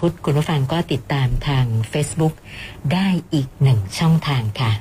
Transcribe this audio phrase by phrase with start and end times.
[0.00, 2.34] พุธคุณผู้ฟังก็ติดตามทาง Facebook
[2.92, 4.72] ได้อีกหนึ่งช่องทางค่ะ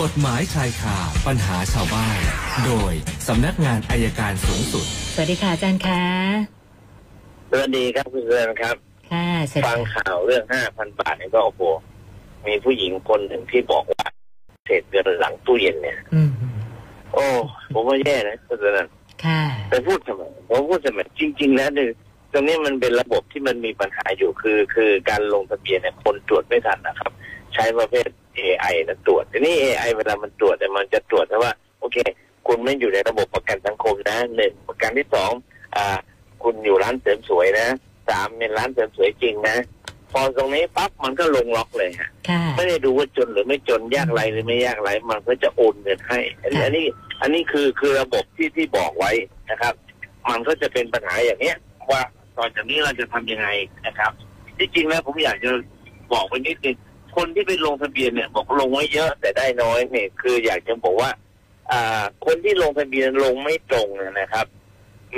[0.00, 2.18] กฎหมายชายคาปัญหาชาวบ้าน
[2.66, 2.92] โดย
[3.28, 6.04] สำนักงานอายการสูงสุด สวัสดีค่ะอาจารย์คะ
[7.50, 8.76] สวัสดีครับคุณเรือนครับ
[9.12, 11.60] ค่ะสวัสฟังดีค่ะข่าวเรื่องห้าพันบาทนี่ก็โอ้โห
[12.46, 14.04] มีผู้หญิงคนหนึ่งที่บอกว่า
[14.66, 16.30] เศษเงินหลังตู้เย็นเนี่ยอืม
[17.12, 17.24] โอ้
[17.74, 18.86] ผมว่าแย่นะคุณเรือน
[19.24, 21.88] ค่ะแต่พูดทำไมผมพูดทำไมจริง ๆ แล้วเนี่ย
[22.32, 27.12] ตรงนี้มันเป็นระบบที่มันมีปัญหาอยู่คือ คือการลงทะเบียนเนี่ยคนตรวจไม่ทันนะครับ
[27.54, 31.96] ใช้ประเภท AI นะตรวจทีนี้ AI เวลามันตรวจเนี่ยมันจะตรวจแต่ว่า โอเค
[32.46, 35.30] คุณไม่อยู่ในระบบประกันสังคมนะหนึ่งประกันที่สอง
[35.76, 35.96] อ่า
[36.42, 37.68] คุณอยู่ร้านเสริมสวยนะ
[38.08, 39.56] สามเป็นร้านเสริมสวยจริงนะ
[40.12, 46.86] พอตรงนี้ปั๊บมันก็ลงล็อกเลยฮะค่ะไม่ได้ดูว่าจนหรือไม่จนยากไรหรือไม่ยากไรมันก็จะโอนเงินให้ อันนี้ค่ะอันนี้
[47.22, 49.12] อันนี้คือคือระบบที่ที่บอกไว้
[49.50, 49.74] นะครับ
[50.30, 51.56] มันก็จะเป็นปัญหาอย่างเนี้ย
[51.90, 52.02] ว่า
[52.40, 53.48] ต่อจากนี้เราจะทำยังไง
[53.86, 54.12] นะครับ
[54.58, 55.50] ที่จริงแล้วผมอยากจะ
[56.12, 56.76] บอกไว้นิดนึง
[57.16, 61.10] คนที่ไปลงทะเบียนเนี่ย บอกลงไว้เยอะแต่ได้น้อยเนี่ยคืออยากจะบอกว่า
[61.70, 64.46] อ่า คนที่ลงทะเบียนลงไม่ตรงเนยนะครับ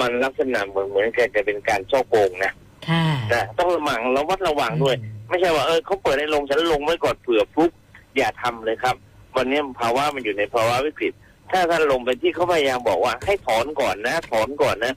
[0.01, 2.53] มันลักษณะเหมือนเหมือนกันจะเป็นการช่อโกงนะ
[2.89, 4.97] ค่ะแต่ต้องระวังระวัดระวังด้วย
[5.29, 7.71] ไม่ใช่ว่าเออเขาเปิดให้ลงฉันลงไว้ก่อนเผื่อฟลุก
[8.17, 8.97] อย่าทำเลยครับ
[9.37, 11.13] วันนี้ภาวะมันอยู่ในภาวะวิกฤต
[11.51, 14.95] ถ้าท่านลงไปที่เขาพยายามบอกว่าให้ถอนก่อนนะ ถอนก่อนนะ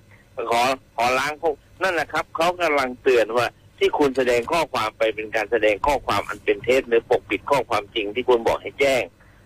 [0.52, 0.62] ขอ
[0.96, 3.48] ขอล้างพวก นั่นแหละครับเขากำลังเตือนว่า
[3.80, 9.04] ที่คุณแสดงข้อความไปเป็นการแสดงข้อความอันเป็นเท็จหรือปกปิดข้อความจริงที่คุณบอกให้แจ้ง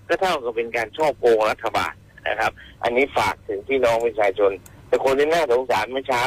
[0.07, 1.93] ก็เท่ากับเป็นการช่อโกงรัฐบาล
[2.27, 2.51] นะครับ
[2.83, 4.51] อันนี้ฝากถึงพี่น้องประชาชน
[4.87, 6.21] แต่คนที่น่าสงสารเมื่อเช้า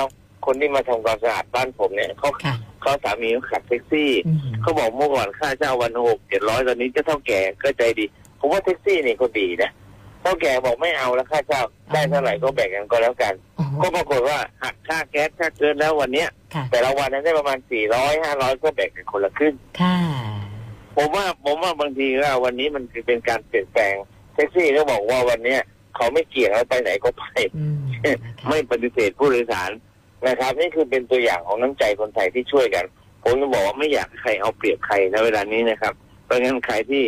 [0.47, 8.05] คนที่มาทำความสะอาดบ้านผมเนี่ยเขาค่ะเขาสามีเขาขับแท็กซี่อืมเขาบอกเมื่อก่อนค่าเช่าวันหกเจ็ดร้อยตอนนี้เจะเท่าแก่ก็ใจดี
[8.41, 9.71] ผมว่าแท็กซี่นี่ก็ดีนะ
[10.23, 19.97] เท่าแก่บอกไม่เอาแล้วค่าเช่าได้เท่าไหร่ก็แบ่งกันก็แล้วกันโอ้โหก็ปรากฏว่าหักค่าแก๊สค่าเกินแล้ววันเนี้ย ค่ะ แต่ละวันนั้นได้ประมาณสี่ร้อยห้าร้อยก็แบ่งกันคนละครึ่งค่ะ
[20.97, 23.95] ผมว่าผมว่าบางทีว่าวันนี้มันคือเป็นการเปลี่ยนแปลง
[24.35, 25.61] แท็กซี่ก็บอกว่าวันเนี้ย
[25.97, 27.25] เขาไม่เกี่ยงแล้วไปไหนก็ไป
[27.57, 29.71] อืมนะคะไม่ปฏิเสธผู้โดยสาร
[30.27, 32.85] นะครับ นี่คือเป็นตัวอย่างของน้ำใจคนไทยที่ช่วยกัน
[33.23, 35.95] ผมจะบอกว่าไม่อยากให้ใครเอาเปรียบใครนะเวลานี้นะครับ
[36.25, 37.03] เพราะงั้นใครที่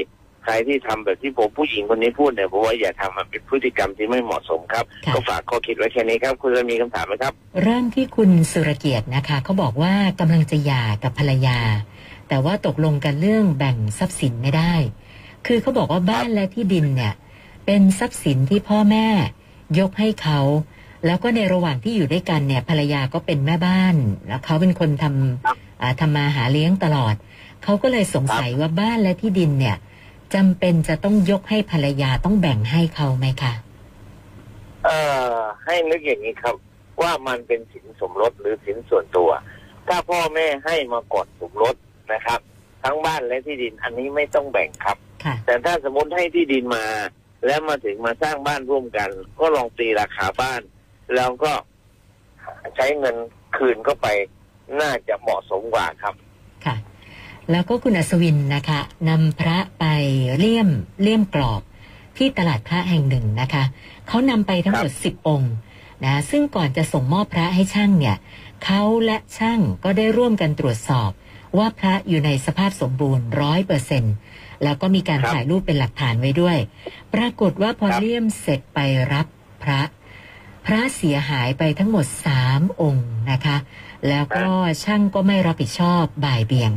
[0.45, 7.33] ใครที่ทำแบบที่ผมผู้หญิงคนนี้พูดเนี่ยผมว่าอย่าทำมันเป็นพฤติกรรมที่ไม่เหมาะสมครับค่ะก็ฝากข้อคิดไว้แค่นี้ครับ คุณจะมีคำถามไหมครับ
[7.63, 11.59] เริ่มที่คุณสุรเกียรตินะคะเขาบอกว่ากำลังจะหย่ากับภรรยา
[12.29, 14.75] แต่ว่าตกลงกันเรื่องแบ่งทรัพย์สินไม่ได้
[15.47, 17.13] คือเขาบอกว่าบ้านและที่ดินเนี่ย
[17.67, 19.07] เป็นทรัพย์สินที่พ่อแม่
[19.79, 20.41] ยกให้เขา
[21.07, 23.97] แล้วก็ในระหว่างที่อยู่ด้วยกันเนี่ยภรรยาก็เป็นแม่บ้าน
[24.29, 27.15] แล้วเขาเป็นคนทำอ่าทำมาหาเลี้ยงตลอด
[27.63, 29.77] เขาก็เลยสงสัยว่าบ้านและที่ดินเนี่ย
[30.35, 33.53] จำเป็นจะต้องยกให้ภรรยาต้องแบ่งให้เขาไหมคะ
[34.85, 34.99] เอ่
[35.35, 36.57] อให้นึกอย่างนี้ครับ
[37.03, 39.31] ว่ามันเป็นสินสมรสหรือสินส่วนตัว
[39.89, 41.75] ถ้าพ่อแม่ให้มาก่อนสมรส
[42.13, 42.41] นะครับ
[42.83, 46.87] ทั้งบ้านและที่ดินอันนี้ไม่ต้องแบ่งครับค่ะแต่ถ้าสมมติให้ที่ดินมา
[47.47, 50.61] แล้วมาถึงมาสร้างบ้านร่วมกัน ก็ลองตีราคาบ้าน
[51.15, 51.53] แล้วก็
[52.77, 53.17] ใช้เงิน
[53.57, 54.09] คืนเข้าไป
[54.81, 56.24] น่าจะเหมาะสมกว่าครับค่ะ
[57.51, 59.85] แล้วก็คุณอัศวินนะคะนำพระไป
[60.39, 60.69] เลี่ยม
[61.03, 61.63] เลี่ยมกรอบ
[62.17, 63.65] ที่ตลาดพระแห่งหนึ่งนะคะ
[64.09, 65.53] เขานำไปทั้งหมดสิบองค์
[66.05, 68.17] นะซึ่งก่อนจะส่งมอบพระให้ช่างเนี่ย
[68.65, 71.11] เขาและช่างก็ได้ร่วมกันตรวจสอบ
[71.59, 74.05] ว่าพระอยู่ในสภาพสมบูรณ์ร้อยเปอร์เซ็น
[74.63, 76.59] แล้วก็มีการครับถ่ายรูปเป็นหลักฐานไว้ด้วย
[77.15, 78.79] ปรากฏว่าพอครับเลี่ยมเสร็จไป
[79.13, 79.27] รับ
[79.63, 79.83] พระ
[80.67, 83.57] พระเสียหายไปทั้งหมดสามองค์นะคะ
[84.09, 84.47] แล้วก็
[84.85, 86.73] ช่างก็ไม่รับผิดชอบบ่ายเบี่ยง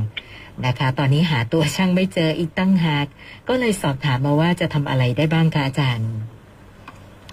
[0.65, 3.07] นะคะ ตอนนี้หาตัวช่างไม่เจออีกตั้งหาก
[3.47, 6.11] ก็เลยสอบถามมาว่าจะทำอะไรได้บ้างคะอาจารย์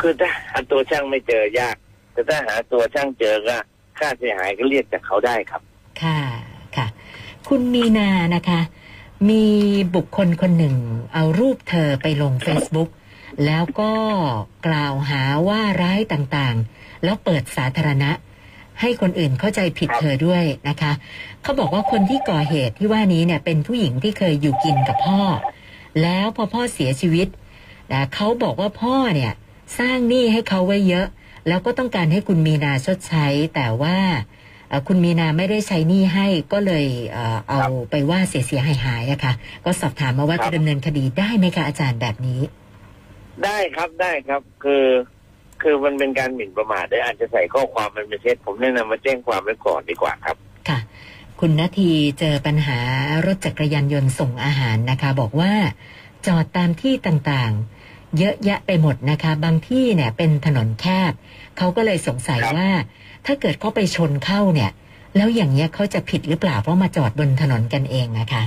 [0.00, 1.76] คือถ้าหาตัวช่างไม่เจอยาก
[2.12, 3.56] แต่ถ้าหาตัวช่างเจอก็
[3.98, 5.62] ค่าเสียหายก็เรียกจากเขาได้ครับ
[6.02, 6.20] ค่ะ
[6.76, 6.86] ค่ะ
[7.48, 8.60] คุณมีนานะคะ
[9.30, 9.44] มี
[9.94, 10.76] บุคคลคนหนึ่ง
[11.14, 12.90] เอารูปเธอไปลง Facebook
[13.44, 13.92] แล้วก็
[14.66, 18.10] กล่าวหาว่าร้ายต่างๆ แล้วเปิดสาธารณะ
[18.80, 20.92] ให้คนอื่นเข้าใจผิดครับเธอด้วยนะคะ
[21.42, 25.20] เขาบอกว่าคนที่ก่อเหตุที่ว่านี้เนี่ยเป็นผู้หญิงที่เคยอยู่กินกับพ่อ
[26.02, 27.28] แล้วพอพ่อเสียชีวิต
[27.92, 29.32] นะเขาบอกว่าพ่อเนี่ย
[29.78, 31.06] สร้างหนี้ให้เขาไว้เยอะ
[31.48, 33.96] แล้วก็ต้องการให้คุณมีนาชดใช้ แต่ว่า
[34.68, 37.60] เอ่อคุณมีนาไม่ได้ใช้หนี้ให้ก็เลยเอ่อเอา
[37.90, 39.32] ไปว่าเสียเสียหายหายๆอะค่ะ
[39.64, 42.40] ก็สอบถามมาว่าครัจะบดำเนินคดีได้ไหมคะอาจารย์แบบนี้
[43.44, 44.84] ได้ครับได้ครับ คือ
[45.64, 50.36] คือมันเป็นการหมิ่นประมาทได้อาจจะใส่ข้อความมันเป็นเท็จผมแนะนำมาแจ้งความไว้ก่อนดีกว่าครับ
[50.68, 50.78] ค่ะ
[51.40, 52.78] คุณนาทีเจอปัญหา
[53.26, 55.52] รถจักรยานยนต์ส่งอาหารนะคะ บอกว่า
[56.26, 61.12] จอดตามที่ต่างๆ เยอะแยะไปหมดนะคะ บางที่เนี่ยเป็นถนนแคบ
[61.58, 62.70] เขาก็เลยสงสัยครับว่า
[63.26, 64.70] ถ้าเกิดเขาไปชนเข้าเนี่ย
[65.16, 68.42] แล้วอย่างเงี้ยเขาจะผิดหรือเปล่าเพราะมาจอดบนถนนกันเองนะคะ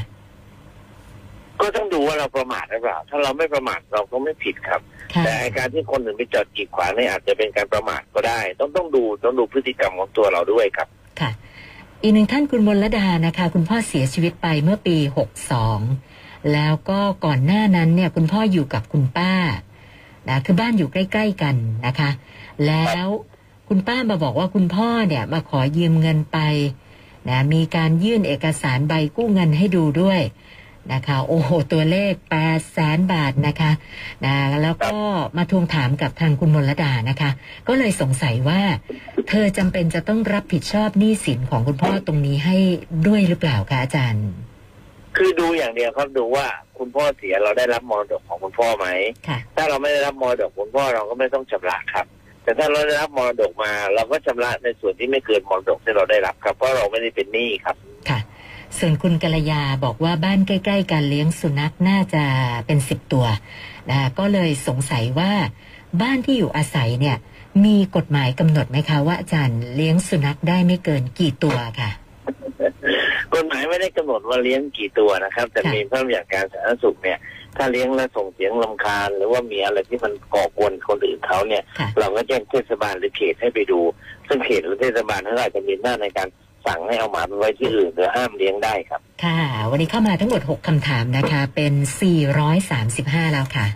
[1.62, 4.81] ก็ต้องดูว่าเราประมาทหรือเปล่า ถ้าเราไม่ประมาทเราก็ไม่ผิดครับ
[5.13, 10.88] ค่ะแต่ไอ้การที่คนอื่นไปจอดกีดขวางเนี่ยอาจจะเป็นการประมาทก็ได้ ต้องต้องดูต้องดูพฤติกรรมของตัวเราด้วยครับ
[11.21, 11.31] ค่ะ
[12.01, 14.98] อีกหนึ่งท่านคุณมลดานะคะ คุณพ่อเสียชีวิตไปเมื่อปี
[15.74, 19.33] 62 แล้วก็ก่อนหน้านั้นเนี่ย คุณพ่ออยู่กับคุณป้า
[20.30, 21.56] นะคือบ้านอยู่ใกล้ ๆกัน
[21.86, 22.09] นะคะ
[22.68, 23.07] แล้ว
[23.68, 26.39] คุณป้ามาบอกว่าคุณพ่อเนี่ยมาขอยืมเงินไป
[27.30, 30.21] นะมีการยื่นเอกสารใบกู้เงินให้ดูด้วย
[30.94, 33.72] นะคะ โอ้โห ตัวเลข8 0 0แสนบาทนะคะ
[34.25, 34.98] นะแล้วก็
[35.38, 37.30] มาทวงถามกับทางคุณมลดานะคะ
[37.68, 38.62] ก็เลยสงสัยว่า
[39.30, 42.57] เธอจำเป็นจะต้องรับผิดชอบหนี้สินของคุณพ่อตรงนี้ให้
[43.07, 44.28] ด้วยหรือเปล่าคะอาจารย์
[45.18, 46.45] คือดูอย่างเดียวครับดูว่า
[46.78, 48.88] คุณพ่อเสียเราได้รับมรดกของคุณพ่อไหม
[49.28, 52.06] ค่ะถ้าเราไม่ได้รับมรดกคุณพ่อเราก็ไม่ต้องชำระครับ
[52.44, 57.75] แต่ถ้าเราได้รับมรดกมา เราก็ชำระในส่วนที่ไม่เกินมรดกที่เราได้รับครับเพราะเราไม่ได้เป็นหนี้ครับ
[58.10, 58.17] ค่ะ
[58.79, 62.24] ส่วนคุณกัลยาบอกว่าบ้านใกล้ๆกันเลี้ยงสุนัขน่าจะ
[62.65, 63.25] เป็นสิบตัว
[63.89, 65.31] นะก็เลยสงสัยว่า
[66.01, 67.18] บ้านที่อยู่อาศัยเนี่ย
[67.65, 71.89] มีกฎหมายกำหนดไหมคะว่าอาจารย์เลี้ยงสุนัขได้ไม่เกินกี่ตัวค่ะ
[73.35, 77.18] กฎหมายไม่ได้กำหนดว่าเลี้ยงกี่ตัวนะครับ แต่ค่ะมีพระราชบัญญัติการสาธารณสุขเนี่ย
[77.57, 83.80] ถ้าเลี้ยงแล้วส่งเสียงลำคาญ หรือว่ามีอะไรที่มันก่อกวนคนอื่นเขาเนี่ยค่ะเราก็แจ้งเทศบาลหรือเขตให้ไปดู
[84.27, 86.27] ซึ่งเขตหรือเทศบาลเขาอาจจะมีหน้าจในการ
[86.68, 91.74] สั่งให้เอาหมาไปไว้ที่อื่นหรือห้ามเลี้ยงได้ครับ ค่ะ วันนี้เข้ามาทั้งหมด 6 คำถามนะคะ เป็น
[92.54, 93.68] 435 แล้วค่ะ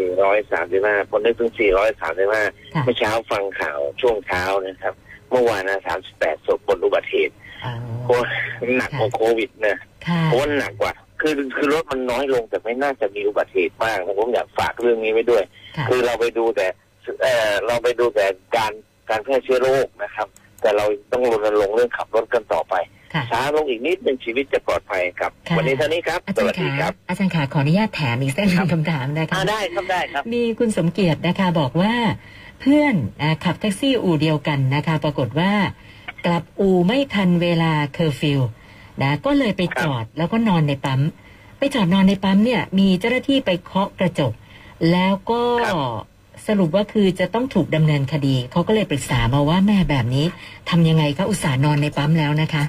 [0.00, 4.94] 435คนนึกถึง 435ค่ะเมื่อเช้าฟังข่าวช่วงเช้านะครับ
[5.30, 5.78] เมื่อวานนะ
[6.12, 7.34] 38ศพบนอุบัติเหตุ
[7.64, 7.72] อ๋อ
[8.06, 8.16] โอ้
[8.76, 15.44] หนักกว่าโควิดนะค่ะเพราะว่าหนักกว่าคือคือรถมันน้อยลงแต่ไม่น่าจะมีอุบัติเหตุมากนะผมอยากฝากเรื่องนี้ไว้ด้วย
[15.76, 16.66] ค่ะคือเราไปดูแต่
[17.22, 18.72] เออเราไปดูแต่การ
[19.10, 20.28] การแพร่เชื้อโรคนะครับ
[20.60, 22.74] แต่เราต้องรณรงค์เรื่องขับรถกันต่อไป
[23.14, 31.94] ค่ะช้าลงอีกนิดหนึ่งชีวิตจะปลอดภัยครับ ค่ะวันนี้เท่านี้ครับ อาสจารวัสย์ดีคขารับ อาจารย์ขาขออนุญาตแถมอีกสักหนึ่งคำถามนะคะ อ่าได้ครับได้ครับ มีคุณสมเกียรตินะคะบอกว่า
[32.60, 35.52] เพื่อนอ่าขับแท็กซี่อู่เดียวกันนะคะ ปรากฏว่า
[36.26, 38.40] กลับอู่ไม่ทันเวลาเคอร์ฟิว
[39.02, 41.00] นะก็เลยไปจอดแล้วก็นอนในปั๊ม
[41.58, 44.32] ไปจอดนอนในปั๊มเนี่ย มีเจ้าหน้าที่ไปเคาะกระจก
[44.92, 45.76] แล้วก็ครับ
[46.46, 50.26] สรุปว่าคือจะต้องถูกดำเนินคดี เขาก็เลยปรึกษามาว่าแม่แบบนี้
[50.70, 52.64] ทำยังไงคะอุตส่าห์นอนในปั๊มแล้วนะคะ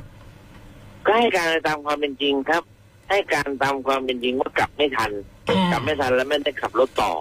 [1.05, 2.63] ก็ให้การตามความเป็นจริงครับ
[3.09, 5.11] ให้การตามความเป็นจริงว่ากลับไม่ทัน
[5.47, 7.11] ค่ะกลับไม่ทันแล้วไม่ได้ขับรถต่อ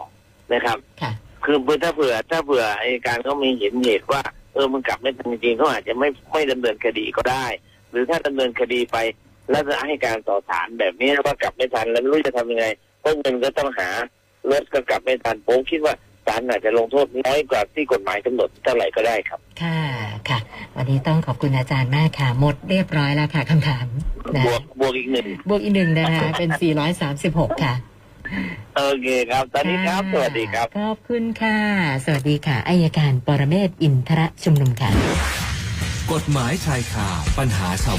[0.53, 1.13] นะครับค่ะ
[1.45, 4.23] คือถ้าเผื่อถ้าเผื่อไอ้การเขามีเห็นเหตุว่า
[4.55, 7.47] เออมันกลับไม่ทันจริงๆเขาอาจจะไม่ไม่ดำเนินคดีก็ได้
[7.91, 8.97] หรือถ้าดำเนินคดีไป
[9.51, 12.67] แล้วจะให้การต่อศาลแบบนี้ว่ากลับไม่ทันแล้วไม่รู้จะทำยังไง
[13.01, 13.89] เพราะเงินก็ต้องหา
[14.51, 19.81] รถก็กลับไม่ทันผมคิดว่าศาลอาจจะลงโทษน้อยกว่าที่กฎหมายกำหนดเท่าไหร่ก็ได้ครับ ค่ะ
[20.29, 20.39] ค่ะ
[20.77, 23.87] วันนี้ต้องขอบคุณอาจารย์มากค่ะ หมดเรียบร้อยแล้วค่ะคำถาม
[24.37, 26.51] นะบวกบวกอีกหนึ่งบวกอีกหนึ่งนะคะเป็น
[27.07, 27.75] 436 ค่ะ
[28.77, 31.59] โอเคครับ ตอนนี้ครับ สวัสดีครับ ขอบคุณค่ะ
[32.05, 34.91] สวัสดีค่ะ อายการปรเมศวร์อินทรชุมนุมค่ะ
[36.13, 37.99] กฎหมายชายคาปัญหาชาว